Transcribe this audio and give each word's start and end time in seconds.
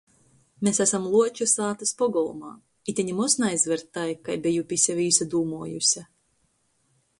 Mes 0.67 0.77
asam 0.85 1.03
Luoču 1.15 1.45
sātys 1.51 1.91
pogolmā. 1.99 2.55
Ite 2.93 3.05
nimoz 3.11 3.37
naizaver 3.43 3.85
tai, 3.99 4.09
kai 4.29 4.41
beju 4.49 4.67
pi 4.73 4.83
seve 4.87 5.07
īsadūmuojuse... 5.13 6.07